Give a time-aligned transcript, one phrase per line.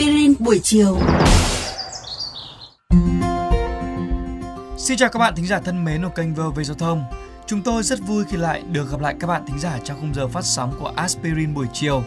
[0.00, 0.98] Aspirin buổi chiều.
[4.78, 7.04] Xin chào các bạn thính giả thân mến của kênh VOV Giao thông.
[7.46, 10.14] Chúng tôi rất vui khi lại được gặp lại các bạn thính giả trong khung
[10.14, 12.04] giờ phát sóng của Aspirin buổi chiều.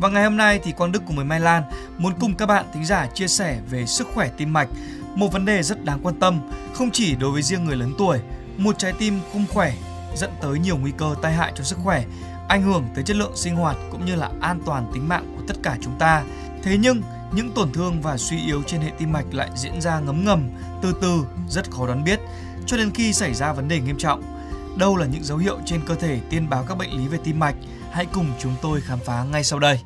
[0.00, 1.62] Và ngày hôm nay thì Quang Đức cùng với Mai Lan
[1.98, 4.68] muốn cùng các bạn thính giả chia sẻ về sức khỏe tim mạch,
[5.14, 6.40] một vấn đề rất đáng quan tâm
[6.74, 8.18] không chỉ đối với riêng người lớn tuổi.
[8.56, 9.72] Một trái tim không khỏe
[10.16, 12.04] dẫn tới nhiều nguy cơ tai hại cho sức khỏe,
[12.48, 15.42] ảnh hưởng tới chất lượng sinh hoạt cũng như là an toàn tính mạng của
[15.48, 16.22] tất cả chúng ta.
[16.62, 17.02] Thế nhưng
[17.32, 20.50] những tổn thương và suy yếu trên hệ tim mạch lại diễn ra ngấm ngầm,
[20.82, 22.20] từ từ, rất khó đoán biết,
[22.66, 24.22] cho đến khi xảy ra vấn đề nghiêm trọng.
[24.78, 27.38] Đâu là những dấu hiệu trên cơ thể tiên báo các bệnh lý về tim
[27.38, 27.54] mạch?
[27.90, 29.80] Hãy cùng chúng tôi khám phá ngay sau đây.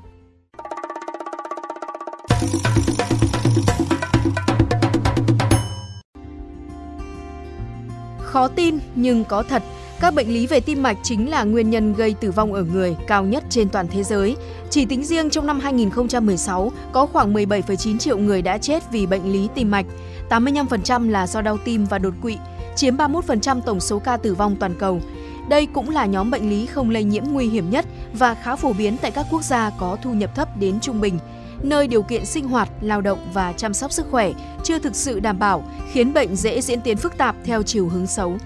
[8.20, 9.62] Khó tin nhưng có thật,
[10.04, 12.96] các bệnh lý về tim mạch chính là nguyên nhân gây tử vong ở người
[13.06, 14.36] cao nhất trên toàn thế giới.
[14.70, 19.32] Chỉ tính riêng trong năm 2016, có khoảng 17,9 triệu người đã chết vì bệnh
[19.32, 19.86] lý tim mạch.
[20.30, 22.36] 85% là do đau tim và đột quỵ,
[22.76, 25.00] chiếm 31% tổng số ca tử vong toàn cầu.
[25.48, 28.72] Đây cũng là nhóm bệnh lý không lây nhiễm nguy hiểm nhất và khá phổ
[28.72, 31.18] biến tại các quốc gia có thu nhập thấp đến trung bình
[31.62, 34.32] nơi điều kiện sinh hoạt, lao động và chăm sóc sức khỏe
[34.64, 38.06] chưa thực sự đảm bảo, khiến bệnh dễ diễn tiến phức tạp theo chiều hướng
[38.06, 38.36] xấu.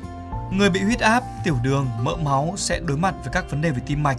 [0.51, 3.71] Người bị huyết áp, tiểu đường, mỡ máu sẽ đối mặt với các vấn đề
[3.71, 4.19] về tim mạch.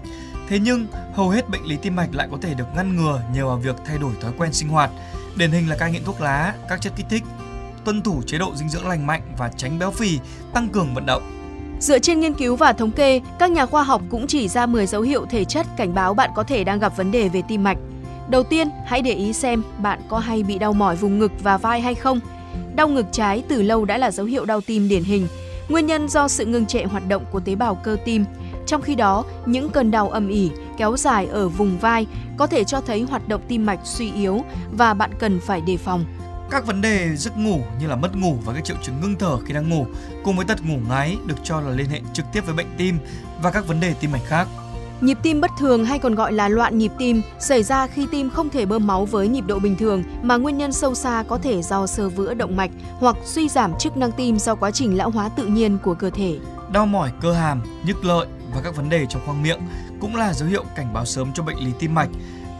[0.49, 3.45] Thế nhưng, hầu hết bệnh lý tim mạch lại có thể được ngăn ngừa nhờ
[3.45, 4.89] vào việc thay đổi thói quen sinh hoạt.
[5.35, 7.23] Điển hình là cai nghiện thuốc lá, các chất kích thích,
[7.85, 10.19] tuân thủ chế độ dinh dưỡng lành mạnh và tránh béo phì,
[10.53, 11.23] tăng cường vận động.
[11.79, 14.87] Dựa trên nghiên cứu và thống kê, các nhà khoa học cũng chỉ ra 10
[14.87, 17.63] dấu hiệu thể chất cảnh báo bạn có thể đang gặp vấn đề về tim
[17.63, 17.77] mạch.
[18.29, 21.57] Đầu tiên, hãy để ý xem bạn có hay bị đau mỏi vùng ngực và
[21.57, 22.19] vai hay không.
[22.75, 25.27] Đau ngực trái từ lâu đã là dấu hiệu đau tim điển hình,
[25.69, 28.25] nguyên nhân do sự ngừng trệ hoạt động của tế bào cơ tim.
[28.65, 32.63] Trong khi đó, những cơn đau âm ỉ kéo dài ở vùng vai có thể
[32.63, 36.05] cho thấy hoạt động tim mạch suy yếu và bạn cần phải đề phòng.
[36.51, 39.37] Các vấn đề giấc ngủ như là mất ngủ và các triệu chứng ngưng thở
[39.45, 39.85] khi đang ngủ
[40.23, 42.97] cùng với tật ngủ ngáy được cho là liên hệ trực tiếp với bệnh tim
[43.41, 44.47] và các vấn đề tim mạch khác.
[45.01, 48.29] Nhịp tim bất thường hay còn gọi là loạn nhịp tim xảy ra khi tim
[48.29, 51.37] không thể bơm máu với nhịp độ bình thường mà nguyên nhân sâu xa có
[51.37, 54.97] thể do sơ vữa động mạch hoặc suy giảm chức năng tim do quá trình
[54.97, 56.37] lão hóa tự nhiên của cơ thể.
[56.71, 59.59] Đau mỏi cơ hàm, nhức lợi và các vấn đề trong khoang miệng
[60.01, 62.09] cũng là dấu hiệu cảnh báo sớm cho bệnh lý tim mạch.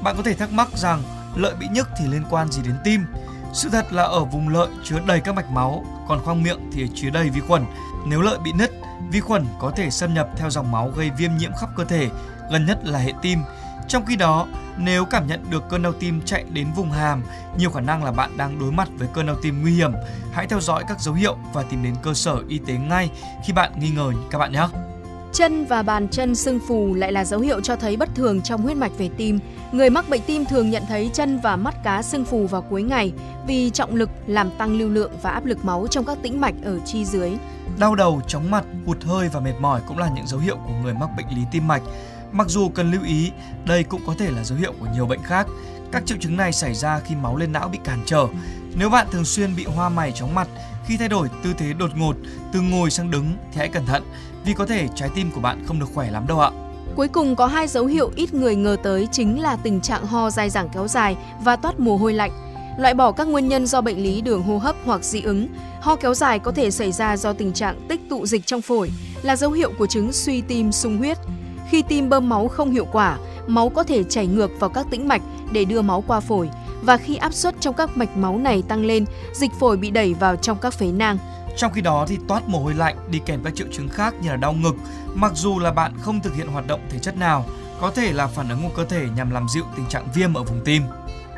[0.03, 1.03] Bạn có thể thắc mắc rằng
[1.35, 3.05] lợi bị nhức thì liên quan gì đến tim?
[3.53, 6.87] Sự thật là ở vùng lợi chứa đầy các mạch máu, còn khoang miệng thì
[6.95, 7.65] chứa đầy vi khuẩn.
[8.05, 8.71] Nếu lợi bị nứt,
[9.11, 12.09] vi khuẩn có thể xâm nhập theo dòng máu gây viêm nhiễm khắp cơ thể,
[12.51, 13.39] gần nhất là hệ tim.
[13.87, 17.23] Trong khi đó, nếu cảm nhận được cơn đau tim chạy đến vùng hàm,
[17.57, 19.91] nhiều khả năng là bạn đang đối mặt với cơn đau tim nguy hiểm.
[20.33, 23.09] Hãy theo dõi các dấu hiệu và tìm đến cơ sở y tế ngay
[23.45, 24.67] khi bạn nghi ngờ các bạn nhé.
[25.33, 28.61] Chân và bàn chân sưng phù lại là dấu hiệu cho thấy bất thường trong
[28.61, 29.39] huyết mạch về tim.
[29.71, 32.83] Người mắc bệnh tim thường nhận thấy chân và mắt cá sưng phù vào cuối
[32.83, 33.13] ngày
[33.47, 36.55] vì trọng lực làm tăng lưu lượng và áp lực máu trong các tĩnh mạch
[36.63, 37.31] ở chi dưới.
[37.79, 40.73] Đau đầu, chóng mặt, hụt hơi và mệt mỏi cũng là những dấu hiệu của
[40.83, 41.81] người mắc bệnh lý tim mạch.
[42.31, 43.31] Mặc dù cần lưu ý,
[43.65, 45.47] đây cũng có thể là dấu hiệu của nhiều bệnh khác.
[45.91, 48.27] Các triệu chứng này xảy ra khi máu lên não bị cản trở.
[48.75, 50.47] Nếu bạn thường xuyên bị hoa mày chóng mặt
[50.85, 52.15] khi thay đổi tư thế đột ngột
[52.53, 54.03] từ ngồi sang đứng thì hãy cẩn thận
[54.45, 56.51] vì có thể trái tim của bạn không được khỏe lắm đâu ạ.
[56.95, 60.29] Cuối cùng có hai dấu hiệu ít người ngờ tới chính là tình trạng ho
[60.29, 62.31] dai dẳng kéo dài và toát mồ hôi lạnh.
[62.77, 65.47] Loại bỏ các nguyên nhân do bệnh lý đường hô hấp hoặc dị ứng,
[65.81, 68.91] ho kéo dài có thể xảy ra do tình trạng tích tụ dịch trong phổi,
[69.21, 71.17] là dấu hiệu của chứng suy tim sung huyết.
[71.69, 75.07] Khi tim bơm máu không hiệu quả, máu có thể chảy ngược vào các tĩnh
[75.07, 75.21] mạch
[75.51, 76.49] để đưa máu qua phổi
[76.81, 80.13] và khi áp suất trong các mạch máu này tăng lên, dịch phổi bị đẩy
[80.13, 81.17] vào trong các phế nang.
[81.57, 84.29] Trong khi đó thì toát mồ hôi lạnh đi kèm các triệu chứng khác như
[84.29, 84.75] là đau ngực,
[85.13, 87.45] mặc dù là bạn không thực hiện hoạt động thể chất nào,
[87.81, 90.43] có thể là phản ứng của cơ thể nhằm làm dịu tình trạng viêm ở
[90.43, 90.83] vùng tim.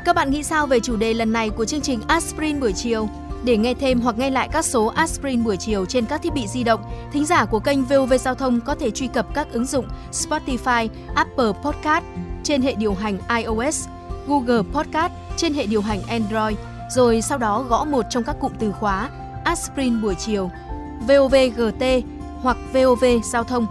[0.04, 3.08] Các bạn nghĩ sao về chủ đề lần này của chương trình Aspirin buổi chiều?
[3.44, 6.46] Để nghe thêm hoặc nghe lại các số Aspirin buổi chiều trên các thiết bị
[6.46, 6.80] di động,
[7.12, 10.88] thính giả của kênh VOV Giao thông có thể truy cập các ứng dụng Spotify,
[11.14, 12.04] Apple Podcast
[12.44, 13.88] trên hệ điều hành iOS,
[14.26, 16.56] Google Podcast trên hệ điều hành Android,
[16.90, 19.08] rồi sau đó gõ một trong các cụm từ khóa
[19.44, 20.50] Aspirin buổi chiều,
[21.08, 21.84] VOVGT
[22.42, 23.66] hoặc VOV Giao thông.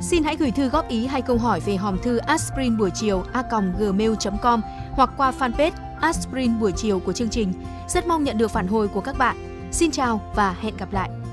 [0.00, 3.24] Xin hãy gửi thư góp ý hay câu hỏi về hòm thư aspirin buổi chiều
[3.32, 4.60] a.gmail.com
[4.92, 5.70] hoặc qua fanpage
[6.00, 7.52] Aspirin buổi chiều của chương trình.
[7.88, 9.68] Rất mong nhận được phản hồi của các bạn.
[9.72, 11.25] Xin chào và hẹn gặp lại!